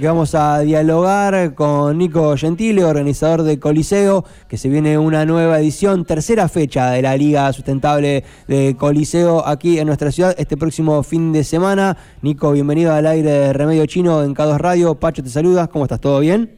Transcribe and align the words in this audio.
Vamos 0.00 0.36
a 0.36 0.60
dialogar 0.60 1.56
con 1.56 1.98
Nico 1.98 2.36
Gentile, 2.36 2.84
organizador 2.84 3.42
de 3.42 3.58
Coliseo, 3.58 4.24
que 4.48 4.56
se 4.56 4.68
viene 4.68 4.96
una 4.96 5.24
nueva 5.24 5.58
edición, 5.58 6.04
tercera 6.04 6.48
fecha 6.48 6.92
de 6.92 7.02
la 7.02 7.16
Liga 7.16 7.52
Sustentable 7.52 8.22
de 8.46 8.76
Coliseo 8.78 9.44
aquí 9.44 9.80
en 9.80 9.88
nuestra 9.88 10.12
ciudad 10.12 10.36
este 10.38 10.56
próximo 10.56 11.02
fin 11.02 11.32
de 11.32 11.42
semana. 11.42 11.96
Nico, 12.22 12.52
bienvenido 12.52 12.94
al 12.94 13.08
aire 13.08 13.28
de 13.28 13.52
Remedio 13.52 13.86
Chino 13.86 14.22
en 14.22 14.36
K2 14.36 14.58
Radio. 14.58 14.94
Pacho, 14.94 15.20
te 15.20 15.30
saludas, 15.30 15.66
¿cómo 15.66 15.86
estás? 15.86 16.00
¿Todo 16.00 16.20
bien? 16.20 16.56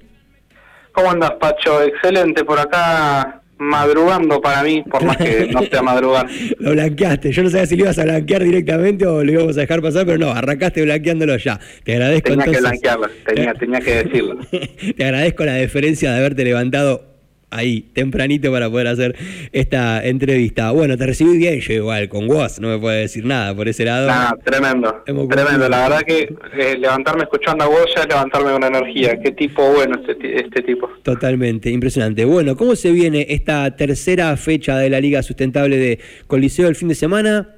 ¿Cómo 0.92 1.10
andas, 1.10 1.32
Pacho? 1.40 1.80
Excelente, 1.80 2.44
por 2.44 2.58
acá 2.60 3.39
madrugando 3.60 4.40
para 4.40 4.62
mí, 4.62 4.82
por 4.90 5.04
más 5.04 5.18
que 5.18 5.48
no 5.52 5.62
sea 5.62 5.82
madrugar. 5.82 6.26
lo 6.58 6.72
blanqueaste. 6.72 7.30
Yo 7.30 7.42
no 7.42 7.50
sabía 7.50 7.66
si 7.66 7.76
lo 7.76 7.84
ibas 7.84 7.98
a 7.98 8.04
blanquear 8.04 8.42
directamente 8.42 9.06
o 9.06 9.22
lo 9.22 9.30
íbamos 9.30 9.56
a 9.58 9.60
dejar 9.60 9.82
pasar, 9.82 10.06
pero 10.06 10.18
no, 10.18 10.30
arrancaste 10.30 10.82
blanqueándolo 10.82 11.36
ya. 11.36 11.60
Te 11.84 11.92
agradezco 11.92 12.30
Tenía 12.30 12.46
que 12.46 12.58
blanquearlo, 12.58 13.06
tenía, 13.26 13.54
tenía 13.54 13.80
que 13.80 14.04
decirlo. 14.04 14.38
Te 14.96 15.04
agradezco 15.04 15.44
la 15.44 15.54
deferencia 15.54 16.10
de 16.10 16.18
haberte 16.18 16.42
levantado 16.42 17.09
ahí, 17.50 17.82
tempranito 17.92 18.50
para 18.50 18.70
poder 18.70 18.88
hacer 18.88 19.16
esta 19.52 20.04
entrevista. 20.04 20.70
Bueno, 20.70 20.96
te 20.96 21.06
recibí 21.06 21.36
bien 21.36 21.60
yo 21.60 21.72
igual, 21.74 22.08
con 22.08 22.26
vos, 22.26 22.60
no 22.60 22.68
me 22.68 22.78
puede 22.78 23.00
decir 23.02 23.24
nada 23.24 23.54
por 23.54 23.68
ese 23.68 23.84
lado. 23.84 24.06
Nada, 24.06 24.36
tremendo, 24.44 25.02
tremendo. 25.04 25.68
La 25.68 25.88
verdad 25.88 26.02
que 26.06 26.34
eh, 26.56 26.76
levantarme 26.78 27.24
escuchando 27.24 27.64
a 27.64 27.66
vos 27.68 27.86
ya 27.94 28.02
es 28.02 28.08
levantarme 28.08 28.52
con 28.52 28.64
energía. 28.64 29.20
Qué 29.20 29.32
tipo 29.32 29.72
bueno 29.72 30.00
este, 30.06 30.40
este 30.40 30.62
tipo. 30.62 30.88
Totalmente, 31.02 31.70
impresionante. 31.70 32.24
Bueno, 32.24 32.56
¿cómo 32.56 32.76
se 32.76 32.90
viene 32.92 33.26
esta 33.28 33.76
tercera 33.76 34.36
fecha 34.36 34.78
de 34.78 34.90
la 34.90 35.00
Liga 35.00 35.22
Sustentable 35.22 35.76
de 35.76 35.98
Coliseo 36.26 36.68
el 36.68 36.76
fin 36.76 36.88
de 36.88 36.94
semana? 36.94 37.56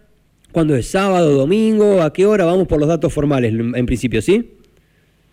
¿Cuándo 0.52 0.76
es? 0.76 0.90
¿Sábado, 0.90 1.30
domingo? 1.30 2.02
¿A 2.02 2.12
qué 2.12 2.26
hora? 2.26 2.44
Vamos 2.44 2.68
por 2.68 2.78
los 2.78 2.88
datos 2.88 3.12
formales 3.12 3.52
en 3.52 3.86
principio, 3.86 4.20
¿sí? 4.20 4.58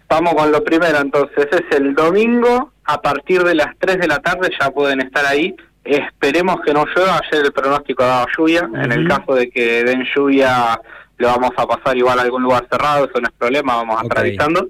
Vamos 0.09 0.33
con 0.33 0.51
lo 0.51 0.63
primero 0.63 0.99
entonces, 0.99 1.47
es 1.51 1.77
el 1.77 1.93
domingo 1.93 2.73
a 2.89 2.99
partir 3.01 3.43
de 3.43 3.53
las 3.53 3.77
3 3.77 3.99
de 3.99 4.07
la 4.07 4.19
tarde 4.19 4.49
ya 4.59 4.71
pueden 4.71 4.99
estar 5.01 5.23
ahí. 5.25 5.55
Esperemos 5.83 6.57
que 6.65 6.73
no 6.73 6.85
llueva, 6.85 7.21
ayer 7.23 7.45
el 7.45 7.53
pronóstico 7.53 8.03
daba 8.03 8.25
lluvia, 8.35 8.67
en 8.73 8.91
el 8.91 9.07
caso 9.07 9.35
de 9.35 9.49
que 9.49 9.83
den 9.83 10.03
lluvia 10.15 10.79
lo 11.17 11.27
vamos 11.27 11.51
a 11.57 11.67
pasar 11.67 11.97
igual 11.97 12.17
a 12.17 12.23
algún 12.23 12.43
lugar 12.43 12.65
cerrado, 12.71 13.05
eso 13.05 13.19
no 13.19 13.27
es 13.27 13.33
problema, 13.33 13.75
vamos 13.75 13.99
a 13.99 14.03
estar 14.03 14.19
avisando. 14.19 14.67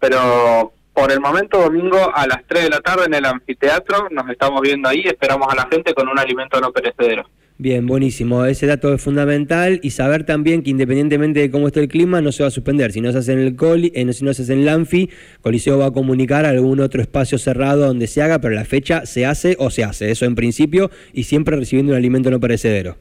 Pero 0.00 0.72
por 0.92 1.12
el 1.12 1.20
momento 1.20 1.60
domingo 1.60 2.10
a 2.14 2.26
las 2.26 2.42
3 2.48 2.64
de 2.64 2.70
la 2.70 2.80
tarde 2.80 3.04
en 3.06 3.14
el 3.14 3.24
anfiteatro 3.24 4.08
nos 4.10 4.28
estamos 4.28 4.60
viendo 4.60 4.88
ahí, 4.88 5.02
esperamos 5.04 5.46
a 5.52 5.54
la 5.54 5.68
gente 5.70 5.94
con 5.94 6.08
un 6.08 6.18
alimento 6.18 6.60
no 6.60 6.72
perecedero. 6.72 7.28
Bien, 7.58 7.86
buenísimo. 7.86 8.44
Ese 8.44 8.66
dato 8.66 8.92
es 8.92 9.02
fundamental 9.02 9.80
y 9.82 9.90
saber 9.90 10.24
también 10.24 10.62
que 10.62 10.68
independientemente 10.68 11.40
de 11.40 11.50
cómo 11.50 11.68
esté 11.68 11.80
el 11.80 11.88
clima 11.88 12.20
no 12.20 12.30
se 12.30 12.42
va 12.42 12.48
a 12.48 12.50
suspender. 12.50 12.92
Si 12.92 13.00
no 13.00 13.10
se 13.12 13.18
hace 13.18 13.32
en 13.32 13.38
el 13.38 13.56
coli, 13.56 13.90
eh, 13.94 14.12
si 14.12 14.26
no 14.26 14.34
se 14.34 14.42
hace 14.42 14.52
en 14.52 14.60
el 14.60 14.68
Anfi, 14.68 15.08
Coliseo 15.40 15.78
va 15.78 15.86
a 15.86 15.90
comunicar 15.90 16.44
a 16.44 16.50
algún 16.50 16.80
otro 16.80 17.00
espacio 17.00 17.38
cerrado 17.38 17.86
donde 17.86 18.08
se 18.08 18.20
haga, 18.20 18.40
pero 18.40 18.54
la 18.54 18.66
fecha 18.66 19.06
se 19.06 19.24
hace 19.24 19.56
o 19.58 19.70
se 19.70 19.84
hace. 19.84 20.10
Eso 20.10 20.26
en 20.26 20.34
principio 20.34 20.90
y 21.14 21.24
siempre 21.24 21.56
recibiendo 21.56 21.92
un 21.92 21.98
alimento 21.98 22.30
no 22.30 22.40
perecedero. 22.40 22.98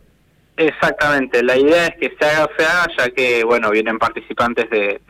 Exactamente. 0.55 1.43
La 1.43 1.57
idea 1.57 1.87
es 1.87 1.95
que 1.99 2.15
se 2.17 2.25
haga 2.25 2.49
se 2.57 2.65
haga, 2.65 2.87
ya 2.97 3.09
que 3.09 3.43
bueno 3.43 3.71
vienen 3.71 3.99
participantes 3.99 4.69
de 4.69 5.01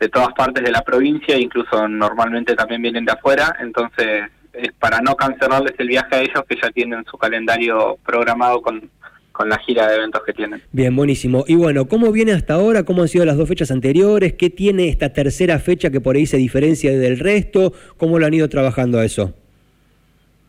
de 0.00 0.08
todas 0.08 0.32
partes 0.32 0.64
de 0.64 0.72
la 0.72 0.82
provincia, 0.82 1.38
incluso 1.38 1.86
normalmente 1.86 2.56
también 2.56 2.82
vienen 2.82 3.04
de 3.04 3.12
afuera, 3.12 3.56
entonces 3.60 4.24
es 4.52 4.72
para 4.78 5.00
no 5.00 5.16
cancelarles 5.16 5.74
el 5.78 5.88
viaje 5.88 6.14
a 6.14 6.20
ellos 6.20 6.44
que 6.48 6.56
ya 6.62 6.70
tienen 6.70 7.04
su 7.10 7.16
calendario 7.16 7.98
programado 8.04 8.60
con, 8.60 8.90
con 9.32 9.48
la 9.48 9.58
gira 9.58 9.88
de 9.88 9.96
eventos 9.96 10.22
que 10.24 10.32
tienen. 10.32 10.62
Bien, 10.72 10.94
buenísimo. 10.94 11.44
Y 11.46 11.54
bueno, 11.54 11.88
¿cómo 11.88 12.12
viene 12.12 12.32
hasta 12.32 12.54
ahora? 12.54 12.84
¿Cómo 12.84 13.02
han 13.02 13.08
sido 13.08 13.24
las 13.24 13.36
dos 13.36 13.48
fechas 13.48 13.70
anteriores? 13.70 14.34
¿Qué 14.34 14.50
tiene 14.50 14.88
esta 14.88 15.12
tercera 15.12 15.58
fecha 15.58 15.90
que 15.90 16.00
por 16.00 16.16
ahí 16.16 16.26
se 16.26 16.36
diferencia 16.36 16.96
del 16.96 17.18
resto? 17.18 17.72
¿Cómo 17.96 18.18
lo 18.18 18.26
han 18.26 18.34
ido 18.34 18.48
trabajando 18.48 18.98
a 18.98 19.04
eso? 19.04 19.34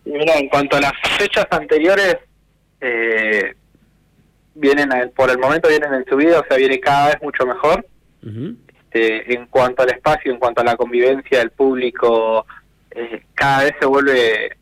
Mira, 0.06 0.38
en 0.38 0.50
cuanto 0.50 0.78
a 0.78 0.82
las 0.82 0.94
fechas 1.18 1.48
anteriores, 1.50 2.18
eh, 2.82 3.54
vienen 4.56 4.90
por 5.16 5.30
el 5.30 5.38
momento 5.38 5.70
vienen 5.70 5.94
en 5.94 6.06
subida, 6.06 6.42
o 6.42 6.46
sea, 6.46 6.58
viene 6.58 6.80
cada 6.80 7.08
vez 7.08 7.22
mucho 7.22 7.46
mejor. 7.46 7.86
este, 8.94 9.34
en 9.34 9.48
cuanto 9.48 9.84
al 9.84 9.90
espacio, 9.90 10.32
en 10.32 10.40
cuanto 10.40 10.62
a 10.62 10.64
la 10.64 10.76
convivencia 10.76 11.40
del 11.40 11.52
público, 11.52 12.46
eh, 12.96 13.26
cada 13.34 13.64
vez 13.64 13.74
se 13.80 13.86
vuelve 13.86 14.58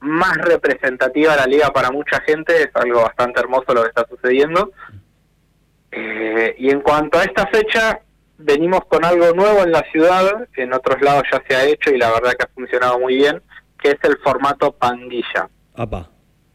más 0.00 0.36
representativa 0.36 1.36
la 1.36 1.46
liga 1.46 1.70
para 1.70 1.90
mucha 1.90 2.20
gente, 2.20 2.62
es 2.62 2.70
algo 2.74 3.02
bastante 3.02 3.40
hermoso 3.40 3.74
lo 3.74 3.82
que 3.82 3.88
está 3.88 4.06
sucediendo. 4.08 4.72
Eh, 5.90 6.54
y 6.58 6.70
en 6.70 6.80
cuanto 6.80 7.18
a 7.18 7.24
esta 7.24 7.46
fecha, 7.46 8.00
venimos 8.36 8.80
con 8.86 9.04
algo 9.04 9.32
nuevo 9.32 9.62
en 9.62 9.72
la 9.72 9.82
ciudad, 9.90 10.48
en 10.56 10.72
otros 10.72 11.00
lados 11.02 11.24
ya 11.32 11.42
se 11.48 11.56
ha 11.56 11.64
hecho 11.64 11.90
y 11.90 11.98
la 11.98 12.10
verdad 12.12 12.32
que 12.32 12.44
ha 12.44 12.54
funcionado 12.54 12.98
muy 12.98 13.16
bien, 13.16 13.42
que 13.80 13.90
es 13.90 13.98
el 14.02 14.18
formato 14.18 14.72
pandilla. 14.72 15.48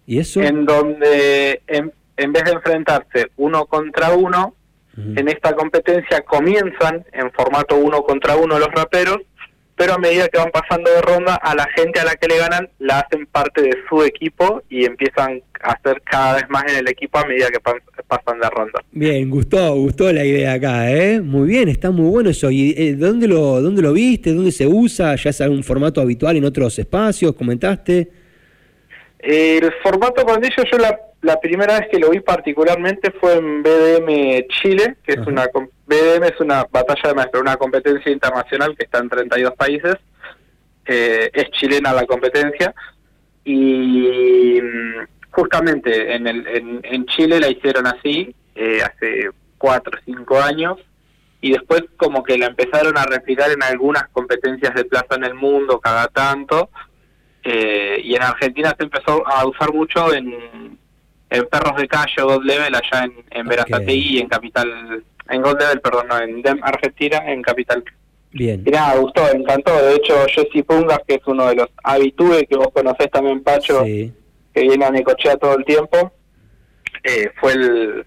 ¿Y 0.06 0.20
eso? 0.20 0.42
En 0.42 0.66
donde 0.66 1.62
en, 1.68 1.94
en 2.18 2.34
vez 2.34 2.44
de 2.44 2.52
enfrentarse 2.52 3.32
uno 3.38 3.66
contra 3.66 4.12
uno, 4.12 4.56
en 4.96 5.28
esta 5.28 5.56
competencia 5.56 6.22
comienzan 6.22 7.04
en 7.14 7.32
formato 7.32 7.76
uno 7.76 8.04
contra 8.04 8.36
uno 8.36 8.60
los 8.60 8.68
raperos 8.68 9.22
pero 9.76 9.94
a 9.94 9.98
medida 9.98 10.28
que 10.30 10.38
van 10.38 10.52
pasando 10.52 10.92
de 10.92 11.02
ronda, 11.02 11.36
a 11.36 11.56
la 11.56 11.68
gente 11.76 12.00
a 12.00 12.06
la 12.06 12.16
que 12.16 12.28
le 12.28 12.38
ganan 12.38 12.70
la 12.80 13.00
hacen 13.00 13.26
parte 13.26 13.62
de 13.62 13.76
su 13.90 14.04
equipo 14.04 14.62
y 14.70 14.86
empiezan 14.86 15.42
a 15.62 15.80
ser 15.82 16.02
cada 16.02 16.36
vez 16.36 16.46
más 16.50 16.64
en 16.68 16.78
el 16.78 16.88
equipo 16.90 17.18
a 17.18 17.26
medida 17.26 17.48
que 17.50 17.60
pasan 17.60 18.40
de 18.40 18.50
ronda. 18.50 18.84
Bien, 18.92 19.30
gustó, 19.30 19.74
gustó 19.76 20.12
la 20.12 20.24
idea 20.24 20.54
acá, 20.54 20.92
¿eh? 20.92 21.22
Muy 21.22 21.48
bien, 21.48 21.70
está 21.70 21.90
muy 21.90 22.10
bueno 22.10 22.30
eso. 22.30 22.52
¿Y 22.52 22.76
eh, 22.78 22.96
dónde 22.96 23.28
lo 23.28 23.62
dónde 23.62 23.82
lo 23.82 23.94
viste? 23.94 24.34
¿Dónde 24.34 24.52
se 24.52 24.68
usa? 24.68 25.16
¿Ya 25.16 25.30
es 25.30 25.42
algún 25.42 25.64
formato 25.64 26.02
habitual 26.02 26.36
en 26.36 26.46
otros 26.46 26.78
espacios? 26.78 27.34
¿Comentaste? 27.34 28.10
El 29.20 29.74
formato 29.82 30.26
pandillo 30.26 30.64
yo 30.70 30.78
la, 30.78 31.00
la 31.24 31.40
primera 31.40 31.80
vez 31.80 31.90
que 31.90 32.00
lo 32.00 32.10
vi 32.10 32.20
particularmente 32.20 33.12
fue 33.12 33.34
en 33.36 33.64
BDM 33.64 34.46
Chile, 34.62 34.98
que 35.04 35.14
es 35.14 35.26
una 35.26 35.48
BDM 35.88 36.24
es 36.24 36.40
una 36.40 36.66
batalla 36.70 37.10
de 37.10 37.16
maestro, 37.16 37.42
una 37.42 37.58
competencia 37.58 38.12
internacional 38.12 38.76
que 38.78 38.86
está 38.86 39.00
en 39.00 39.10
32 39.10 39.54
países, 39.56 39.96
es 40.86 41.50
chilena 41.52 41.94
la 41.94 42.06
competencia 42.06 42.74
y 43.46 44.60
mm, 44.62 45.08
justamente 45.32 46.14
en, 46.14 46.28
el, 46.28 46.82
en, 46.84 47.06
Chile 47.08 47.40
la 47.40 47.50
hicieron 47.50 47.88
así 47.88 48.36
eh, 48.56 48.80
hace 48.82 49.30
4 49.58 49.98
o 49.98 50.02
5 50.06 50.42
años 50.42 50.78
y 51.42 51.52
después 51.52 51.84
como 51.98 52.24
que 52.24 52.38
la 52.38 52.48
empezaron 52.48 52.98
a 52.98 53.06
replicar 53.06 53.50
en 53.52 53.64
algunas 53.64 54.08
competencias 54.10 54.74
de 54.76 54.86
plaza 54.86 55.16
en 55.16 55.24
el 55.24 55.34
mundo 55.34 55.80
cada 55.80 56.08
tanto 56.08 56.70
eh, 57.44 58.00
y 58.04 58.16
en 58.16 58.24
Argentina 58.24 58.74
se 58.78 58.84
empezó 58.84 59.26
a 59.28 59.46
usar 59.46 59.74
mucho 59.74 60.14
en, 60.14 60.78
en 61.34 61.46
Perros 61.48 61.76
de 61.76 61.88
Calle 61.88 62.22
God 62.22 62.44
Level 62.44 62.76
allá 62.76 63.06
en, 63.06 63.14
en 63.32 63.48
Verazatei 63.48 64.00
y 64.00 64.20
en 64.20 64.28
Capital 64.28 65.04
en 65.30 65.42
Gold 65.42 65.60
Level, 65.60 65.82
perdón, 65.82 66.08
no, 66.10 66.20
en 66.20 66.42
Dem, 66.42 66.60
Argentina, 66.62 67.24
en 67.26 67.42
Capital. 67.42 67.84
Bien. 68.32 68.64
Y 68.66 68.70
nada, 68.70 68.96
gustó, 68.98 69.30
encantó. 69.32 69.76
De 69.76 69.96
hecho, 69.96 70.16
Jesse 70.28 70.64
Pungas, 70.66 71.00
que 71.08 71.16
es 71.16 71.22
uno 71.26 71.48
de 71.48 71.56
los 71.56 71.70
habitués 71.84 72.46
que 72.50 72.58
vos 72.58 72.70
conocés 72.74 73.10
también, 73.12 73.44
Pacho, 73.44 73.84
que 73.84 74.12
viene 74.54 74.86
a 74.86 74.92
Necochea 74.92 75.38
todo 75.38 75.58
el 75.58 75.66
tiempo, 75.66 76.12
eh, 77.04 77.30
fue 77.40 77.54
el, 77.54 78.06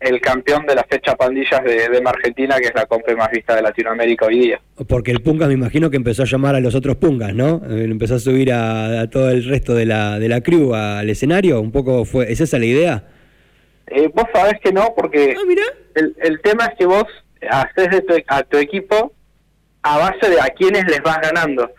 el 0.00 0.20
campeón 0.20 0.64
de 0.66 0.74
la 0.74 0.84
fecha 0.84 1.16
pandillas 1.16 1.62
de, 1.64 1.88
de 1.88 2.02
Argentina, 2.04 2.56
que 2.58 2.68
es 2.68 2.74
la 2.74 2.86
compra 2.86 3.16
más 3.16 3.30
vista 3.30 3.54
de 3.56 3.62
Latinoamérica 3.62 4.26
hoy 4.26 4.38
día. 4.38 4.60
Porque 4.88 5.10
el 5.10 5.20
Pungas 5.20 5.48
me 5.48 5.54
imagino 5.54 5.90
que 5.90 5.96
empezó 5.96 6.22
a 6.22 6.26
llamar 6.26 6.54
a 6.54 6.60
los 6.60 6.74
otros 6.74 6.96
Pungas, 6.96 7.34
¿no? 7.34 7.62
Eh, 7.68 7.84
empezó 7.84 8.14
a 8.14 8.18
subir 8.18 8.52
a, 8.52 9.08
todo 9.10 9.30
el 9.30 9.44
resto 9.44 9.74
de 9.74 9.86
la, 9.86 10.18
de 10.18 10.28
la 10.28 10.40
crew 10.40 10.74
al 10.74 11.10
escenario, 11.10 11.60
un 11.60 11.72
poco 11.72 12.04
fue, 12.04 12.30
¿es 12.30 12.40
esa 12.40 12.58
la 12.58 12.66
idea? 12.66 13.04
Eh, 13.88 14.08
vos 14.14 14.26
sabés 14.32 14.60
que 14.62 14.72
no, 14.72 14.94
porque 14.96 15.34
ah, 15.36 15.42
mira. 15.46 15.62
El, 15.94 16.14
el 16.22 16.40
tema 16.42 16.66
es 16.66 16.78
que 16.78 16.86
vos 16.86 17.06
haces 17.50 17.90
de 17.90 18.00
tu, 18.02 18.14
a 18.28 18.42
tu 18.42 18.58
equipo 18.58 19.12
a 19.82 19.98
base 19.98 20.30
de 20.30 20.40
a 20.40 20.46
quienes 20.46 20.84
les 20.84 21.00
vas 21.02 21.18
ganando. 21.20 21.70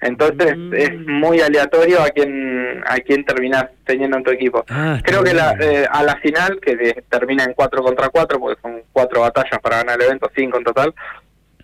Entonces 0.00 0.56
mm. 0.56 0.74
es 0.74 0.98
muy 1.06 1.40
aleatorio 1.40 2.02
a 2.02 2.10
quién 2.10 2.56
a 2.86 2.96
quién 2.98 3.24
terminás 3.24 3.66
teniendo 3.84 4.16
en 4.16 4.24
tu 4.24 4.30
equipo. 4.30 4.64
Ah, 4.68 5.00
Creo 5.02 5.22
que 5.22 5.34
la, 5.34 5.56
eh, 5.60 5.86
a 5.90 6.02
la 6.02 6.16
final, 6.16 6.60
que 6.60 7.02
termina 7.08 7.44
en 7.44 7.54
4 7.54 7.82
contra 7.82 8.08
4, 8.08 8.38
porque 8.38 8.60
son 8.60 8.82
cuatro 8.92 9.20
batallas 9.20 9.60
para 9.60 9.78
ganar 9.78 10.00
el 10.00 10.06
evento, 10.06 10.30
5 10.34 10.58
en 10.58 10.64
total, 10.64 10.94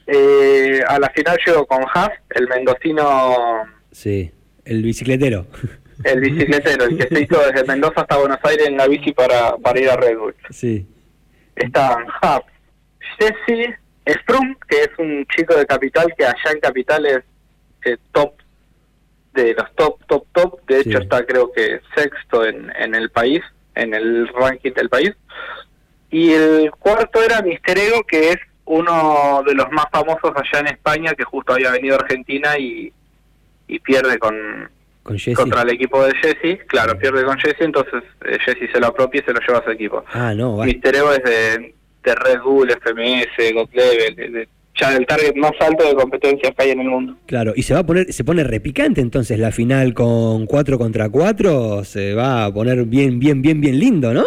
eh, 0.06 0.81
a 0.87 0.99
la 0.99 1.11
final 1.11 1.38
llego 1.44 1.67
con 1.67 1.84
Haas, 1.94 2.11
el 2.31 2.49
mendocino... 2.49 3.37
Sí, 3.90 4.32
el 4.64 4.82
bicicletero. 4.82 5.46
El 6.05 6.20
bicicletero, 6.20 6.85
el 6.85 6.99
que 6.99 7.14
se 7.14 7.23
hizo 7.23 7.40
desde 7.46 7.64
Mendoza 7.64 8.00
hasta 8.00 8.17
Buenos 8.17 8.38
Aires 8.43 8.67
en 8.67 8.76
la 8.76 8.88
bici 8.88 9.12
para, 9.12 9.56
para 9.58 9.78
ir 9.78 9.88
a 9.88 9.96
Red 9.96 10.19
Bull. 10.19 10.35
Sí. 10.50 10.87
Estaban 11.55 12.06
Haas, 12.20 12.43
Jesse 13.19 13.76
Strum, 14.06 14.56
que 14.69 14.81
es 14.81 14.90
un 14.99 15.25
chico 15.26 15.55
de 15.55 15.67
Capital 15.67 16.12
que 16.17 16.25
allá 16.25 16.50
en 16.52 16.61
Capital 16.61 17.06
es 17.06 17.23
eh, 17.84 17.96
top 18.12 18.34
de 19.34 19.55
los 19.55 19.75
top, 19.75 20.05
top, 20.06 20.26
top. 20.32 20.67
De 20.67 20.81
hecho, 20.81 20.99
está 20.99 21.25
creo 21.25 21.50
que 21.52 21.81
sexto 21.94 22.44
en, 22.44 22.70
en 22.76 22.94
el 22.94 23.11
país, 23.11 23.40
en 23.75 23.94
el 23.94 24.29
ranking 24.29 24.73
del 24.73 24.88
país. 24.88 25.12
Y 26.11 26.32
el 26.32 26.70
cuarto 26.73 27.23
era 27.23 27.40
Mister 27.40 27.79
Ego, 27.79 28.02
que 28.05 28.31
es 28.31 28.37
uno 28.64 29.43
de 29.46 29.55
los 29.55 29.70
más 29.73 29.87
famosos 29.90 30.31
allá 30.37 30.61
en 30.61 30.67
España 30.69 31.14
que 31.14 31.25
justo 31.25 31.55
había 31.55 31.73
venido 31.73 31.96
a 31.96 32.00
Argentina 32.00 32.58
y, 32.58 32.93
y 33.67 33.79
pierde 33.81 34.19
con, 34.19 34.70
contra 35.35 35.62
el 35.62 35.70
equipo 35.70 36.05
de 36.05 36.14
Jesse, 36.14 36.64
claro, 36.67 36.96
pierde 36.99 37.25
con 37.25 37.38
Jesse, 37.38 37.62
entonces 37.62 38.05
eh, 38.25 38.38
Jesse 38.44 38.70
se 38.70 38.78
lo 38.78 38.88
apropia 38.88 39.20
y 39.20 39.25
se 39.25 39.32
lo 39.32 39.40
lleva 39.40 39.58
a 39.58 39.64
su 39.64 39.70
equipo. 39.70 40.05
Ah, 40.12 40.32
no, 40.35 40.58
va. 40.58 40.64
Mister 40.64 40.94
Evo 40.94 41.12
es 41.12 41.25
de, 41.25 41.75
de 42.05 42.14
Red 42.14 42.40
Bull, 42.43 42.70
FMS, 42.70 43.55
God 43.55 43.70
Level, 43.73 44.49
ya 44.82 44.90
del 44.90 45.06
target 45.06 45.34
más 45.37 45.52
alto 45.61 45.87
de 45.87 45.94
competencias 45.94 46.52
que 46.56 46.62
hay 46.62 46.70
en 46.70 46.81
el 46.81 46.88
mundo. 46.88 47.17
Claro, 47.26 47.52
y 47.55 47.62
se 47.62 47.75
va 47.75 47.81
a 47.81 47.87
poner, 47.87 48.12
se 48.12 48.25
pone 48.25 48.43
repicante 48.43 49.00
entonces 49.00 49.38
la 49.38 49.52
final 49.52 49.94
con 49.94 50.46
4 50.46 50.79
contra 50.79 51.08
4, 51.08 51.84
se 51.84 52.14
va 52.14 52.46
a 52.46 52.52
poner 52.52 52.84
bien, 52.84 53.19
bien, 53.19 53.40
bien, 53.40 53.61
bien 53.61 53.79
lindo, 53.79 54.12
¿no? 54.12 54.25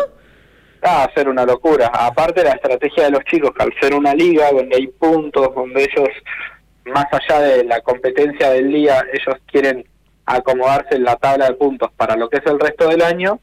Va 0.85 1.03
a 1.03 1.13
ser 1.13 1.27
una 1.27 1.45
locura. 1.45 1.87
Aparte 1.87 2.43
la 2.43 2.51
estrategia 2.51 3.05
de 3.05 3.11
los 3.11 3.23
chicos, 3.25 3.51
que 3.57 3.63
al 3.63 3.73
ser 3.81 3.93
una 3.93 4.13
liga 4.13 4.51
donde 4.51 4.75
hay 4.75 4.87
puntos, 4.87 5.53
donde 5.53 5.83
ellos, 5.83 6.09
más 6.85 7.05
allá 7.11 7.41
de 7.41 7.63
la 7.63 7.81
competencia 7.81 8.51
del 8.51 8.71
día, 8.71 9.03
ellos 9.11 9.35
quieren 9.51 9.85
acomodarse 10.25 10.95
en 10.95 11.03
la 11.03 11.15
tabla 11.17 11.47
de 11.47 11.53
puntos 11.55 11.91
para 11.97 12.15
lo 12.15 12.29
que 12.29 12.37
es 12.37 12.45
el 12.45 12.59
resto 12.59 12.87
del 12.87 13.01
año, 13.01 13.39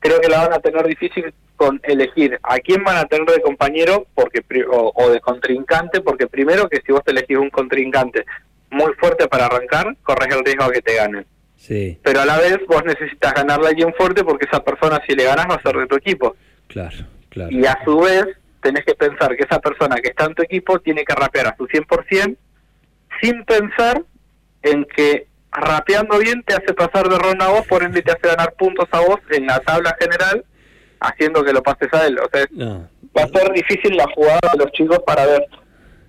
creo 0.00 0.20
que 0.20 0.28
la 0.28 0.42
van 0.46 0.52
a 0.52 0.60
tener 0.60 0.86
difícil 0.86 1.32
con 1.56 1.80
elegir 1.84 2.38
a 2.42 2.58
quién 2.58 2.82
van 2.82 2.96
a 2.96 3.04
tener 3.06 3.26
de 3.28 3.40
compañero 3.40 4.06
porque 4.14 4.44
o, 4.70 5.10
de 5.10 5.20
contrincante, 5.20 6.00
porque 6.00 6.26
primero 6.26 6.68
que 6.68 6.82
si 6.84 6.92
vos 6.92 7.02
te 7.04 7.12
elegís 7.12 7.38
un 7.38 7.50
contrincante 7.50 8.24
muy 8.70 8.92
fuerte 8.94 9.28
para 9.28 9.46
arrancar, 9.46 9.96
corres 10.02 10.34
el 10.34 10.44
riesgo 10.44 10.66
de 10.66 10.72
que 10.72 10.82
te 10.82 10.96
ganen. 10.96 11.26
Sí. 11.56 11.98
Pero 12.02 12.20
a 12.20 12.26
la 12.26 12.38
vez 12.38 12.58
vos 12.66 12.84
necesitas 12.84 13.32
ganarle 13.32 13.66
a 13.66 13.70
alguien 13.70 13.94
fuerte 13.94 14.24
porque 14.24 14.46
esa 14.46 14.62
persona 14.62 15.00
si 15.06 15.14
le 15.14 15.24
ganas 15.24 15.46
va 15.48 15.54
a 15.54 15.62
ser 15.62 15.76
de 15.76 15.86
tu 15.86 15.96
equipo. 15.96 16.36
Claro, 16.66 17.06
claro. 17.28 17.50
Y 17.52 17.64
a 17.64 17.78
su 17.84 18.00
vez 18.00 18.26
tenés 18.60 18.84
que 18.84 18.94
pensar 18.94 19.36
que 19.36 19.44
esa 19.44 19.60
persona 19.60 19.96
que 19.96 20.08
está 20.08 20.24
en 20.24 20.34
tu 20.34 20.42
equipo 20.42 20.80
tiene 20.80 21.04
que 21.04 21.14
rapear 21.14 21.46
a 21.46 21.56
su 21.56 21.66
100% 21.66 22.36
sin 23.20 23.44
pensar 23.44 24.02
en 24.62 24.84
que 24.84 25.28
rapeando 25.52 26.18
bien 26.18 26.42
te 26.42 26.54
hace 26.54 26.74
pasar 26.74 27.08
de 27.08 27.18
ronda 27.18 27.46
a 27.46 27.50
vos, 27.50 27.66
por 27.66 27.82
ende 27.82 28.02
te 28.02 28.10
hace 28.10 28.26
ganar 28.26 28.54
puntos 28.54 28.88
a 28.90 29.00
vos 29.00 29.20
en 29.30 29.46
la 29.46 29.60
tabla 29.60 29.96
general, 30.00 30.44
haciendo 31.06 31.44
que 31.44 31.52
lo 31.52 31.62
pases 31.62 31.92
a 31.92 32.06
él. 32.06 32.18
O 32.18 32.28
sea, 32.32 32.46
va 33.16 33.22
a 33.22 33.28
ser 33.28 33.52
difícil 33.52 33.96
la 33.96 34.06
jugada 34.14 34.40
de 34.52 34.58
los 34.58 34.72
chicos 34.72 34.98
para 35.06 35.26
ver 35.26 35.46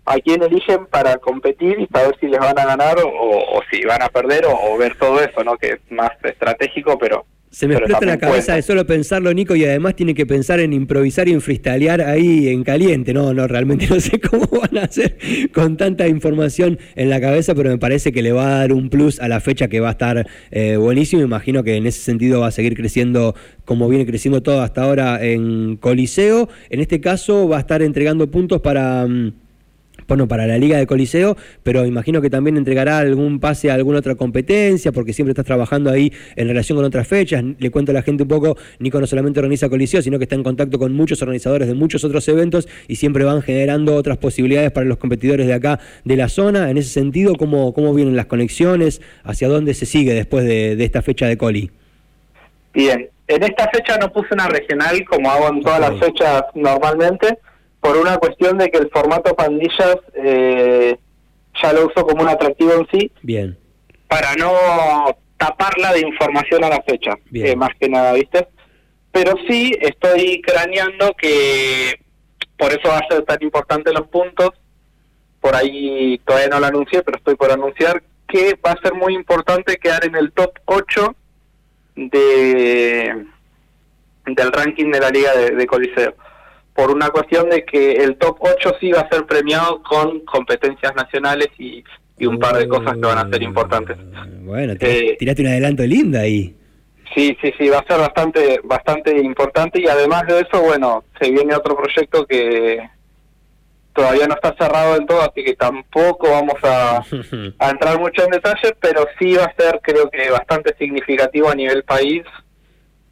a 0.05 0.15
quién 0.19 0.43
eligen 0.43 0.85
para 0.85 1.17
competir 1.17 1.79
y 1.79 1.87
saber 1.87 2.15
si 2.19 2.27
les 2.27 2.39
van 2.39 2.57
a 2.59 2.65
ganar 2.65 2.97
o, 3.03 3.61
si 3.71 3.83
van 3.85 4.01
a 4.01 4.09
perder 4.09 4.45
o, 4.45 4.53
o, 4.53 4.77
ver 4.77 4.95
todo 4.97 5.19
eso, 5.19 5.43
¿no? 5.43 5.57
Que 5.57 5.73
es 5.73 5.79
más 5.89 6.11
estratégico, 6.23 6.97
pero 6.97 7.25
se 7.55 7.69
me 7.69 7.75
explota 7.75 8.05
la 8.05 8.17
cabeza 8.17 8.55
de 8.55 8.61
solo 8.61 8.85
pensarlo, 8.85 9.33
Nico, 9.33 9.55
y 9.55 9.63
además 9.63 9.95
tiene 9.95 10.13
que 10.13 10.25
pensar 10.25 10.59
en 10.59 10.73
improvisar 10.73 11.29
y 11.29 11.31
en 11.31 11.39
freestylear 11.39 12.01
ahí 12.01 12.49
en 12.49 12.65
caliente. 12.65 13.13
No, 13.13 13.33
no, 13.33 13.47
realmente 13.47 13.87
no 13.89 13.97
sé 14.01 14.19
cómo 14.19 14.45
van 14.45 14.77
a 14.77 14.83
hacer 14.83 15.17
con 15.53 15.77
tanta 15.77 16.05
información 16.09 16.77
en 16.95 17.09
la 17.09 17.21
cabeza, 17.21 17.55
pero 17.55 17.69
me 17.69 17.77
parece 17.77 18.11
que 18.11 18.21
le 18.21 18.33
va 18.33 18.47
a 18.47 18.59
dar 18.59 18.73
un 18.73 18.89
plus 18.89 19.21
a 19.21 19.29
la 19.29 19.39
fecha 19.39 19.69
que 19.69 19.79
va 19.79 19.87
a 19.87 19.91
estar 19.91 20.27
eh, 20.51 20.75
buenísimo. 20.75 21.21
Imagino 21.21 21.63
que 21.63 21.77
en 21.77 21.87
ese 21.87 22.01
sentido 22.01 22.41
va 22.41 22.47
a 22.47 22.51
seguir 22.51 22.75
creciendo 22.75 23.35
como 23.63 23.87
viene 23.87 24.05
creciendo 24.05 24.43
todo 24.43 24.59
hasta 24.59 24.83
ahora 24.83 25.23
en 25.23 25.77
Coliseo. 25.77 26.49
En 26.69 26.81
este 26.81 26.99
caso 26.99 27.47
va 27.47 27.55
a 27.55 27.61
estar 27.61 27.81
entregando 27.81 28.29
puntos 28.29 28.59
para... 28.59 29.07
Mm, 29.07 29.44
bueno, 30.07 30.27
para 30.27 30.45
la 30.45 30.57
Liga 30.57 30.77
de 30.77 30.87
Coliseo, 30.87 31.35
pero 31.63 31.85
imagino 31.85 32.21
que 32.21 32.29
también 32.29 32.57
entregará 32.57 32.99
algún 32.99 33.39
pase 33.39 33.71
a 33.71 33.73
alguna 33.73 33.99
otra 33.99 34.15
competencia, 34.15 34.91
porque 34.91 35.13
siempre 35.13 35.31
estás 35.31 35.45
trabajando 35.45 35.89
ahí 35.89 36.11
en 36.35 36.47
relación 36.47 36.77
con 36.77 36.85
otras 36.85 37.07
fechas. 37.07 37.43
Le 37.57 37.71
cuento 37.71 37.91
a 37.91 37.93
la 37.93 38.01
gente 38.01 38.23
un 38.23 38.29
poco, 38.29 38.57
Nico 38.79 38.99
no 38.99 39.07
solamente 39.07 39.39
organiza 39.39 39.69
Coliseo, 39.69 40.01
sino 40.01 40.17
que 40.17 40.25
está 40.25 40.35
en 40.35 40.43
contacto 40.43 40.77
con 40.77 40.93
muchos 40.93 41.21
organizadores 41.21 41.67
de 41.67 41.73
muchos 41.73 42.03
otros 42.03 42.27
eventos 42.27 42.67
y 42.87 42.97
siempre 42.97 43.23
van 43.23 43.41
generando 43.41 43.95
otras 43.95 44.17
posibilidades 44.17 44.71
para 44.71 44.85
los 44.85 44.97
competidores 44.97 45.47
de 45.47 45.53
acá 45.53 45.79
de 46.03 46.15
la 46.15 46.29
zona. 46.29 46.69
En 46.69 46.77
ese 46.77 46.89
sentido, 46.89 47.35
¿cómo, 47.35 47.73
cómo 47.73 47.93
vienen 47.93 48.15
las 48.15 48.27
conexiones? 48.27 49.01
¿Hacia 49.23 49.47
dónde 49.47 49.73
se 49.73 49.85
sigue 49.85 50.13
después 50.13 50.45
de, 50.45 50.83
esta 50.83 51.01
fecha 51.01 51.25
de 51.27 51.37
Coli? 51.37 51.71
Bien, 52.73 53.09
en 53.27 53.43
esta 53.43 53.69
fecha 53.69 53.97
no 53.97 54.11
puse 54.11 54.33
una 54.33 54.47
regional 54.47 55.03
como 55.05 55.31
hago 55.31 55.49
en 55.49 55.61
todas 55.61 55.79
las 55.79 55.99
fechas 55.99 56.43
normalmente 56.53 57.39
por 57.85 57.97
una 57.97 58.17
cuestión 58.17 58.57
de 58.57 58.71
que 58.71 58.79
el 58.79 58.89
formato 58.89 59.35
pandillas 59.35 59.97
eh, 60.15 60.97
ya 61.61 61.71
lo 61.71 61.85
uso 61.85 62.03
como 62.05 62.23
un 62.23 62.29
atractivo 62.29 62.73
en 62.73 62.87
sí. 62.91 63.11
Bien. 63.21 63.55
Para 64.07 64.33
no 64.35 64.51
taparla 65.37 65.93
de 65.93 65.99
información 65.99 66.63
a 66.63 66.69
la 66.69 66.81
fecha, 66.81 67.11
eh, 67.31 67.55
más 67.55 67.69
que 67.79 67.87
nada, 67.87 68.13
¿viste? 68.13 68.47
Pero 69.11 69.33
sí 69.47 69.71
estoy 69.79 70.41
craneando 70.41 71.13
que 71.13 71.99
por 72.57 72.71
eso 72.71 72.89
va 72.89 72.97
a 72.97 73.07
ser 73.07 73.23
tan 73.23 73.37
importante 73.41 73.93
los 73.93 74.07
puntos. 74.07 74.49
Por 75.39 75.55
ahí 75.55 76.19
todavía 76.25 76.49
no 76.49 76.59
lo 76.59 76.65
anuncié, 76.65 77.03
pero 77.03 77.17
estoy 77.17 77.35
por 77.35 77.51
anunciar 77.51 78.01
que 78.27 78.57
va 78.65 78.71
a 78.71 78.81
ser 78.81 78.95
muy 78.95 79.13
importante 79.13 79.77
quedar 79.77 80.05
en 80.05 80.15
el 80.15 80.31
top 80.31 80.57
8 80.65 81.15
de 81.95 83.25
del 84.25 84.51
ranking 84.51 84.89
de 84.89 84.99
la 84.99 85.11
Liga 85.11 85.35
de 85.35 85.67
Coliseo 85.67 86.15
por 86.75 86.91
una 86.91 87.09
cuestión 87.09 87.49
de 87.49 87.63
que 87.63 87.93
el 87.93 88.17
top 88.17 88.37
8 88.41 88.73
sí 88.81 88.91
va 88.91 89.01
a 89.01 89.09
ser 89.09 89.25
premiado 89.25 89.81
con 89.81 90.19
competencias 90.19 90.93
nacionales 90.93 91.47
y, 91.57 91.83
un 92.27 92.37
par 92.37 92.57
de 92.57 92.67
cosas 92.67 92.93
que 92.93 92.99
van 92.99 93.17
a 93.17 93.29
ser 93.29 93.41
importantes. 93.43 93.97
Bueno, 94.41 94.73
eh, 94.79 95.15
tiraste 95.17 95.41
un 95.41 95.47
adelanto 95.47 95.83
linda 95.83 96.21
ahí. 96.21 96.55
Sí, 97.13 97.37
sí, 97.41 97.53
sí, 97.57 97.69
va 97.69 97.79
a 97.79 97.87
ser 97.87 97.99
bastante 97.99 98.59
bastante 98.63 99.17
importante 99.17 99.79
y 99.81 99.87
además 99.87 100.23
de 100.27 100.41
eso, 100.41 100.61
bueno, 100.61 101.05
se 101.19 101.31
viene 101.31 101.55
otro 101.55 101.77
proyecto 101.77 102.25
que 102.25 102.79
todavía 103.93 104.27
no 104.27 104.35
está 104.35 104.53
cerrado 104.59 104.95
del 104.95 105.05
todo, 105.05 105.21
así 105.21 105.43
que 105.45 105.55
tampoco 105.55 106.29
vamos 106.29 106.55
a, 106.63 106.97
a 107.59 107.69
entrar 107.69 107.99
mucho 107.99 108.23
en 108.23 108.31
detalle, 108.31 108.75
pero 108.81 109.05
sí 109.17 109.33
va 109.35 109.45
a 109.45 109.55
ser 109.55 109.79
creo 109.81 110.09
que 110.09 110.29
bastante 110.29 110.75
significativo 110.77 111.49
a 111.49 111.55
nivel 111.55 111.83
país 111.83 112.23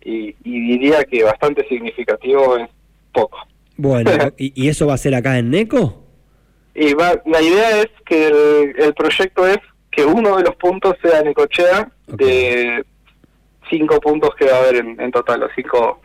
y, 0.02 0.36
y 0.44 0.68
diría 0.68 1.06
que 1.06 1.24
bastante 1.24 1.66
significativo 1.70 2.58
es 2.58 2.70
poco. 3.14 3.38
Bueno, 3.78 4.12
¿y, 4.38 4.68
eso 4.68 4.88
va 4.88 4.94
a 4.94 4.98
ser 4.98 5.16
acá 5.16 5.38
en 5.38 5.50
NECO? 5.50 6.04
Y 6.76 6.94
va, 6.94 7.22
la 7.26 7.42
idea 7.42 7.82
es 7.82 7.90
que 8.06 8.28
el, 8.78 8.94
proyecto 8.94 9.48
es 9.48 9.60
que 9.92 10.06
uno 10.06 10.38
de 10.38 10.44
los 10.44 10.56
puntos 10.56 10.96
sea 11.04 11.22
Necochea, 11.22 11.92
de 12.08 12.84
cinco 13.70 14.00
puntos 14.00 14.32
que 14.36 14.46
va 14.46 14.58
a 14.58 14.60
haber 14.60 14.76
en, 14.78 15.12
total, 15.12 15.44
o 15.44 15.48
cinco, 15.56 16.02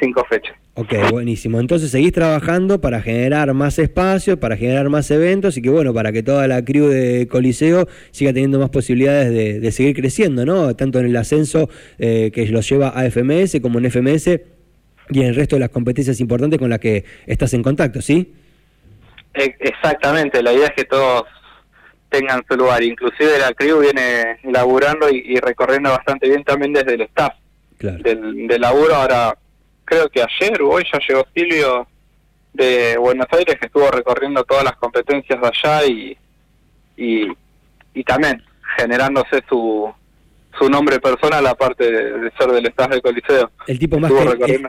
cinco 0.00 0.24
fechas. 0.28 0.56
Ok, 0.78 0.92
buenísimo. 1.10 1.58
Entonces 1.58 1.90
seguís 1.90 2.12
trabajando 2.12 2.82
para 2.82 3.00
generar 3.00 3.52
más 3.54 3.78
espacios, 3.78 4.38
para 4.38 4.58
generar 4.58 4.90
más 4.90 5.10
eventos 5.10 5.56
y 5.56 5.62
que 5.62 5.70
bueno, 5.70 5.94
para 5.94 6.12
que 6.12 6.22
toda 6.22 6.46
la 6.46 6.62
crew 6.62 6.88
de 6.88 7.26
Coliseo 7.28 7.88
siga 8.10 8.34
teniendo 8.34 8.58
más 8.58 8.68
posibilidades 8.68 9.62
de, 9.62 9.72
seguir 9.72 9.96
creciendo, 9.96 10.44
¿no? 10.44 10.76
Tanto 10.76 11.00
en 11.00 11.06
el 11.06 11.16
ascenso 11.16 11.70
eh, 11.98 12.30
que 12.30 12.46
los 12.48 12.68
lleva 12.68 12.90
a 12.90 13.10
FMS 13.10 13.58
como 13.62 13.78
en 13.78 13.90
FMS 13.90 14.38
y 15.10 15.20
en 15.20 15.28
el 15.28 15.34
resto 15.34 15.56
de 15.56 15.60
las 15.60 15.70
competencias 15.70 16.20
importantes 16.20 16.58
con 16.58 16.70
las 16.70 16.78
que 16.78 17.04
estás 17.26 17.52
en 17.54 17.62
contacto, 17.62 18.00
¿sí? 18.00 18.34
E, 19.34 19.54
exactamente, 19.60 20.42
la 20.42 20.52
idea 20.52 20.66
es 20.66 20.74
que 20.74 20.84
todos 20.84 21.24
tengan 22.08 22.44
su 22.48 22.56
lugar, 22.56 22.82
inclusive 22.82 23.38
la 23.38 23.52
CRIU 23.52 23.80
viene 23.80 24.38
laburando 24.44 25.08
y, 25.10 25.36
recorriendo 25.36 25.90
bastante 25.90 26.28
bien 26.28 26.44
también 26.44 26.72
desde 26.72 26.94
el 26.94 27.02
staff 27.02 27.34
del, 27.78 28.46
laburo, 28.60 28.94
ahora 28.94 29.36
creo 29.84 30.08
que 30.08 30.22
ayer 30.22 30.62
o 30.62 30.70
hoy 30.70 30.84
ya 30.90 30.98
llegó 31.06 31.26
Silvio 31.34 31.86
de 32.54 32.96
Buenos 32.96 33.26
Aires 33.30 33.56
que 33.60 33.66
estuvo 33.66 33.90
recorriendo 33.90 34.42
todas 34.44 34.64
las 34.64 34.76
competencias 34.76 35.38
de 35.40 35.46
allá 35.46 35.84
y, 35.84 36.16
y, 36.96 37.28
y 37.92 38.04
también 38.04 38.42
generándose 38.78 39.42
su, 39.48 39.92
su 40.58 40.68
nombre 40.68 41.00
personal 41.00 41.46
aparte 41.46 41.90
de, 41.90 42.30
ser 42.38 42.50
del 42.50 42.66
staff 42.66 42.90
de 42.90 43.00
Coliseo. 43.00 43.50
El 43.66 43.78
tipo 43.78 43.98
más 43.98 44.12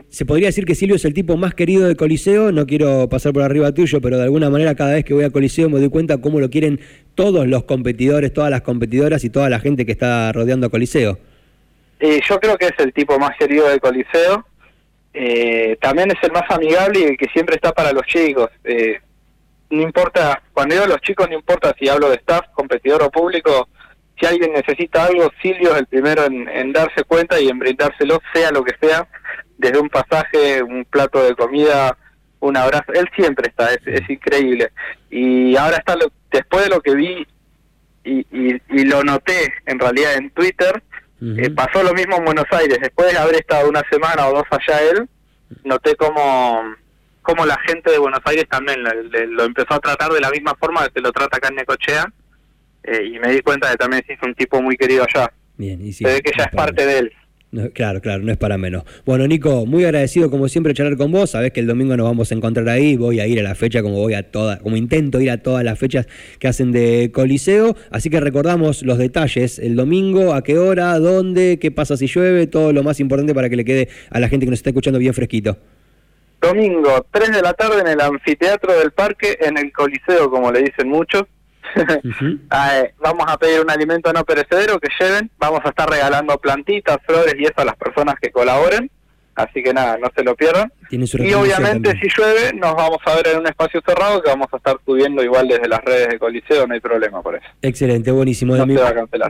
se 0.08 0.24
podría 0.26 0.48
decir 0.48 0.64
que 0.64 0.74
Silvio 0.74 0.96
es 0.96 1.04
el 1.04 1.14
tipo 1.14 1.36
más 1.36 1.54
querido 1.54 1.86
de 1.86 1.96
Coliseo, 1.96 2.52
no 2.52 2.66
quiero 2.66 3.08
pasar 3.08 3.32
por 3.32 3.42
arriba 3.42 3.72
tuyo, 3.72 4.00
pero 4.00 4.16
de 4.16 4.24
alguna 4.24 4.50
manera 4.50 4.74
cada 4.74 4.94
vez 4.94 5.04
que 5.04 5.14
voy 5.14 5.24
a 5.24 5.30
Coliseo 5.30 5.68
me 5.68 5.78
doy 5.78 5.90
cuenta 5.90 6.20
cómo 6.20 6.40
lo 6.40 6.50
quieren 6.50 6.80
todos 7.14 7.46
los 7.46 7.64
competidores, 7.64 8.32
todas 8.32 8.50
las 8.50 8.62
competidoras 8.62 9.24
y 9.24 9.30
toda 9.30 9.48
la 9.48 9.60
gente 9.60 9.86
que 9.86 9.92
está 9.92 10.32
rodeando 10.32 10.66
a 10.66 10.70
Coliseo. 10.70 11.18
Eh, 12.00 12.20
yo 12.28 12.38
creo 12.38 12.56
que 12.56 12.66
es 12.66 12.78
el 12.78 12.92
tipo 12.92 13.18
más 13.18 13.36
querido 13.36 13.68
de 13.68 13.80
Coliseo. 13.80 14.46
Eh, 15.12 15.76
también 15.80 16.10
es 16.10 16.22
el 16.22 16.32
más 16.32 16.48
amigable 16.48 17.00
y 17.00 17.02
el 17.04 17.16
que 17.16 17.26
siempre 17.32 17.56
está 17.56 17.72
para 17.72 17.92
los 17.92 18.02
chicos. 18.06 18.50
Eh, 18.64 19.00
no 19.70 19.82
importa, 19.82 20.42
cuando 20.52 20.74
digo 20.74 20.86
los 20.86 21.00
chicos, 21.00 21.28
no 21.28 21.34
importa 21.34 21.74
si 21.78 21.88
hablo 21.88 22.08
de 22.08 22.16
staff, 22.16 22.46
competidor 22.54 23.02
o 23.02 23.10
público, 23.10 23.68
si 24.18 24.26
alguien 24.26 24.52
necesita 24.52 25.04
algo, 25.04 25.30
Silvio 25.42 25.72
es 25.72 25.80
el 25.80 25.86
primero 25.86 26.24
en, 26.24 26.72
darse 26.72 27.04
cuenta 27.04 27.40
y 27.40 27.48
en 27.48 27.58
brindárselo, 27.58 28.20
sea 28.32 28.50
lo 28.50 28.64
que 28.64 28.74
sea, 28.80 29.06
desde 29.56 29.78
un 29.78 29.88
pasaje, 29.88 30.62
un 30.62 30.84
plato 30.84 31.22
de 31.22 31.34
comida, 31.34 31.96
un 32.40 32.56
abrazo, 32.56 32.92
él 32.94 33.08
siempre 33.16 33.48
está, 33.48 33.72
es, 33.72 34.08
increíble. 34.08 34.70
Y 35.10 35.56
ahora 35.56 35.78
está, 35.78 35.96
después 36.30 36.64
de 36.64 36.70
lo 36.70 36.80
que 36.80 36.94
vi 36.94 37.26
y, 38.04 38.26
y, 38.30 38.84
lo 38.84 39.02
noté 39.02 39.52
en 39.66 39.78
realidad 39.78 40.14
en 40.14 40.30
Twitter, 40.30 40.82
eh, 41.20 41.50
pasó 41.50 41.82
lo 41.82 41.92
mismo 41.94 42.16
en 42.16 42.24
Buenos 42.24 42.46
Aires, 42.50 42.78
después 42.80 43.12
de 43.12 43.18
haber 43.18 43.36
estado 43.36 43.68
una 43.68 43.82
semana 43.90 44.28
o 44.28 44.34
dos 44.34 44.44
allá 44.50 44.80
él, 44.92 45.08
noté 45.64 45.96
como 45.96 46.62
cómo 47.22 47.44
la 47.44 47.58
gente 47.66 47.90
de 47.90 47.98
Buenos 47.98 48.20
Aires 48.24 48.46
también 48.48 48.82
lo, 48.82 49.44
empezó 49.44 49.74
a 49.74 49.80
tratar 49.80 50.10
de 50.12 50.20
la 50.20 50.30
misma 50.30 50.54
forma 50.58 50.86
que 50.86 50.92
se 50.94 51.00
lo 51.00 51.12
trata 51.12 51.36
acá 51.36 51.48
en 51.48 51.56
Necochea, 51.56 52.10
eh, 52.92 53.04
y 53.14 53.18
me 53.18 53.32
di 53.32 53.40
cuenta 53.42 53.68
de 53.68 53.72
que 53.72 53.78
también 53.78 54.04
es 54.06 54.18
un 54.22 54.34
tipo 54.34 54.60
muy 54.62 54.76
querido 54.76 55.04
allá. 55.04 55.32
Bien, 55.56 55.84
y 55.84 55.92
se 55.92 56.04
ve 56.04 56.20
que 56.20 56.32
ya 56.36 56.44
es 56.44 56.54
parte 56.54 56.86
de 56.86 56.98
él 56.98 57.12
claro, 57.72 58.00
claro, 58.00 58.22
no 58.22 58.32
es 58.32 58.38
para 58.38 58.58
menos. 58.58 58.84
Bueno, 59.04 59.26
Nico, 59.26 59.66
muy 59.66 59.84
agradecido 59.84 60.30
como 60.30 60.48
siempre 60.48 60.74
charlar 60.74 60.96
con 60.96 61.10
vos. 61.10 61.30
Sabés 61.30 61.52
que 61.52 61.60
el 61.60 61.66
domingo 61.66 61.96
nos 61.96 62.06
vamos 62.06 62.30
a 62.30 62.34
encontrar 62.34 62.68
ahí. 62.68 62.96
Voy 62.96 63.20
a 63.20 63.26
ir 63.26 63.40
a 63.40 63.42
la 63.42 63.54
fecha 63.54 63.82
como 63.82 63.96
voy 63.96 64.14
a 64.14 64.30
toda, 64.30 64.58
como 64.58 64.76
intento 64.76 65.20
ir 65.20 65.30
a 65.30 65.38
todas 65.38 65.64
las 65.64 65.78
fechas 65.78 66.06
que 66.38 66.48
hacen 66.48 66.72
de 66.72 67.10
Coliseo. 67.12 67.74
Así 67.90 68.10
que 68.10 68.20
recordamos 68.20 68.82
los 68.82 68.98
detalles. 68.98 69.58
El 69.58 69.76
domingo, 69.76 70.34
a 70.34 70.42
qué 70.42 70.58
hora, 70.58 70.98
dónde, 70.98 71.58
qué 71.58 71.70
pasa 71.70 71.96
si 71.96 72.06
llueve, 72.06 72.46
todo 72.46 72.72
lo 72.72 72.82
más 72.82 73.00
importante 73.00 73.34
para 73.34 73.48
que 73.48 73.56
le 73.56 73.64
quede 73.64 73.88
a 74.10 74.20
la 74.20 74.28
gente 74.28 74.46
que 74.46 74.50
nos 74.50 74.58
está 74.58 74.70
escuchando 74.70 74.98
bien 74.98 75.14
fresquito. 75.14 75.56
Domingo, 76.40 77.04
3 77.10 77.32
de 77.32 77.42
la 77.42 77.52
tarde 77.52 77.80
en 77.80 77.88
el 77.88 78.00
anfiteatro 78.00 78.78
del 78.78 78.92
parque, 78.92 79.38
en 79.40 79.58
el 79.58 79.72
Coliseo, 79.72 80.30
como 80.30 80.52
le 80.52 80.62
dicen 80.62 80.88
muchos. 80.88 81.24
Ah, 82.50 82.78
eh, 82.78 82.94
vamos 82.98 83.26
a 83.28 83.36
pedir 83.36 83.60
un 83.60 83.70
alimento 83.70 84.12
no 84.12 84.24
perecedero 84.24 84.78
que 84.78 84.88
lleven, 84.98 85.30
vamos 85.38 85.60
a 85.64 85.68
estar 85.68 85.88
regalando 85.88 86.38
plantitas, 86.38 86.98
flores 87.06 87.34
y 87.38 87.44
eso 87.44 87.54
a 87.56 87.64
las 87.64 87.76
personas 87.76 88.16
que 88.20 88.30
colaboren. 88.30 88.90
Así 89.34 89.62
que 89.62 89.72
nada, 89.72 89.98
no 89.98 90.08
se 90.16 90.24
lo 90.24 90.34
pierdan. 90.34 90.72
Y 90.90 91.34
obviamente 91.34 91.92
si 92.00 92.08
llueve 92.16 92.52
nos 92.54 92.74
vamos 92.74 92.98
a 93.04 93.16
ver 93.16 93.28
en 93.28 93.40
un 93.40 93.46
espacio 93.46 93.80
cerrado 93.86 94.22
que 94.22 94.30
vamos 94.30 94.48
a 94.52 94.56
estar 94.56 94.76
subiendo 94.86 95.22
igual 95.22 95.46
desde 95.46 95.68
las 95.68 95.84
redes 95.84 96.08
de 96.08 96.18
Coliseo, 96.18 96.66
no 96.66 96.74
hay 96.74 96.80
problema 96.80 97.22
por 97.22 97.34
eso. 97.34 97.44
Excelente, 97.60 98.10
buenísimo. 98.10 98.54
de, 98.54 98.64
mi, 98.64 98.76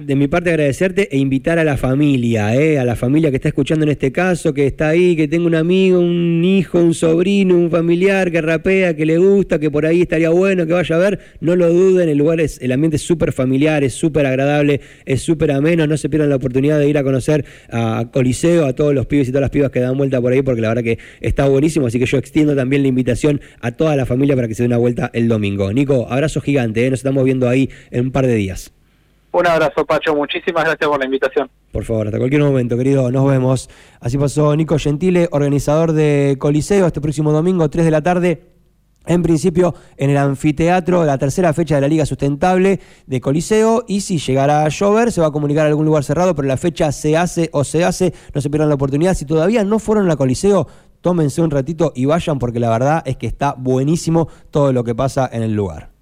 de, 0.02 0.16
mi, 0.16 0.28
parte 0.28 0.50
agradecerte 0.50 1.08
e 1.10 1.18
invitar 1.18 1.58
a 1.58 1.64
la 1.64 1.76
familia, 1.76 2.54
eh, 2.54 2.78
a 2.78 2.84
la 2.84 2.94
familia 2.94 3.30
que 3.30 3.36
está 3.36 3.48
escuchando 3.48 3.84
en 3.84 3.90
este 3.90 4.12
caso, 4.12 4.54
que 4.54 4.66
está 4.66 4.88
ahí, 4.88 5.16
que 5.16 5.26
tenga 5.26 5.46
un 5.46 5.56
amigo, 5.56 5.98
un 5.98 6.44
hijo, 6.44 6.78
un 6.78 6.94
sobrino, 6.94 7.56
un 7.56 7.70
familiar 7.70 8.30
que 8.30 8.40
rapea, 8.40 8.94
que 8.94 9.04
le 9.04 9.18
gusta, 9.18 9.58
que 9.58 9.70
por 9.70 9.84
ahí 9.84 10.02
estaría 10.02 10.30
bueno 10.30 10.66
que 10.66 10.72
vaya 10.72 10.94
a 10.94 10.98
ver, 10.98 11.18
no 11.40 11.56
lo 11.56 11.72
duden, 11.72 12.08
el 12.08 12.18
lugar 12.18 12.40
es, 12.40 12.60
el 12.62 12.70
ambiente 12.70 12.96
es 12.96 13.02
súper 13.02 13.32
familiar, 13.32 13.82
es 13.82 13.94
súper 13.94 14.26
agradable, 14.26 14.80
es 15.04 15.22
súper 15.22 15.50
ameno, 15.50 15.86
no 15.86 15.96
se 15.96 16.08
pierdan 16.08 16.30
la 16.30 16.36
oportunidad 16.36 16.78
de 16.78 16.88
ir 16.88 16.98
a 16.98 17.02
conocer 17.02 17.44
a 17.70 18.06
Coliseo, 18.12 18.66
a 18.66 18.74
todos 18.74 18.94
los 18.94 19.06
pibes 19.06 19.28
y 19.28 19.32
todas 19.32 19.42
las 19.42 19.50
pibas 19.50 19.70
que 19.70 19.80
dan 19.80 19.96
vuelta 19.98 20.20
por 20.20 20.32
ahí, 20.32 20.42
porque 20.42 20.60
la 20.60 20.68
verdad 20.68 20.84
que 20.84 20.98
está 21.20 21.47
buenísimo. 21.50 21.86
Así 21.86 21.98
que 21.98 22.06
yo 22.06 22.18
extiendo 22.18 22.54
también 22.54 22.82
la 22.82 22.88
invitación 22.88 23.40
a 23.60 23.72
toda 23.72 23.96
la 23.96 24.06
familia 24.06 24.36
para 24.36 24.48
que 24.48 24.54
se 24.54 24.62
dé 24.62 24.66
una 24.66 24.78
vuelta 24.78 25.10
el 25.12 25.28
domingo. 25.28 25.72
Nico, 25.72 26.06
abrazo 26.08 26.40
gigante, 26.40 26.86
¿eh? 26.86 26.90
nos 26.90 27.00
estamos 27.00 27.24
viendo 27.24 27.48
ahí 27.48 27.70
en 27.90 28.06
un 28.06 28.12
par 28.12 28.26
de 28.26 28.34
días. 28.34 28.72
Un 29.30 29.46
abrazo, 29.46 29.84
Pacho. 29.84 30.14
Muchísimas 30.14 30.64
gracias 30.64 30.88
por 30.88 30.98
la 30.98 31.04
invitación. 31.04 31.50
Por 31.70 31.84
favor, 31.84 32.06
hasta 32.06 32.18
cualquier 32.18 32.42
momento, 32.42 32.76
querido. 32.76 33.10
Nos 33.10 33.28
vemos. 33.28 33.68
Así 34.00 34.16
pasó 34.16 34.56
Nico 34.56 34.78
Gentile, 34.78 35.28
organizador 35.30 35.92
de 35.92 36.36
Coliseo, 36.38 36.86
este 36.86 37.00
próximo 37.00 37.30
domingo, 37.30 37.68
3 37.68 37.84
de 37.84 37.90
la 37.90 38.02
tarde. 38.02 38.42
En 39.06 39.22
principio, 39.22 39.74
en 39.96 40.10
el 40.10 40.18
anfiteatro, 40.18 41.04
la 41.04 41.16
tercera 41.16 41.54
fecha 41.54 41.76
de 41.76 41.80
la 41.80 41.88
Liga 41.88 42.04
Sustentable 42.04 42.78
de 43.06 43.20
Coliseo. 43.20 43.84
Y 43.88 44.02
si 44.02 44.18
llegará 44.18 44.64
a 44.64 44.68
llover, 44.68 45.12
se 45.12 45.20
va 45.22 45.28
a 45.28 45.30
comunicar 45.30 45.64
a 45.64 45.68
algún 45.68 45.86
lugar 45.86 46.04
cerrado, 46.04 46.34
pero 46.34 46.46
la 46.46 46.58
fecha 46.58 46.92
se 46.92 47.16
hace 47.16 47.48
o 47.52 47.64
se 47.64 47.84
hace. 47.84 48.12
No 48.34 48.40
se 48.42 48.50
pierdan 48.50 48.68
la 48.68 48.74
oportunidad. 48.74 49.14
Si 49.14 49.24
todavía 49.24 49.64
no 49.64 49.78
fueron 49.78 50.10
a 50.10 50.16
Coliseo, 50.16 50.68
tómense 51.00 51.42
un 51.42 51.50
ratito 51.50 51.92
y 51.94 52.04
vayan, 52.04 52.38
porque 52.38 52.60
la 52.60 52.70
verdad 52.70 53.02
es 53.06 53.16
que 53.16 53.26
está 53.26 53.54
buenísimo 53.56 54.28
todo 54.50 54.72
lo 54.72 54.84
que 54.84 54.94
pasa 54.94 55.28
en 55.32 55.42
el 55.42 55.54
lugar. 55.54 55.97